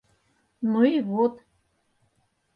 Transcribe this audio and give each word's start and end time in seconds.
Ну 0.69 0.81
и 0.93 1.01
вот... 1.11 1.37